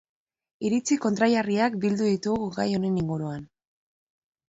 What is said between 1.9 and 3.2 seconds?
ditugu gai honen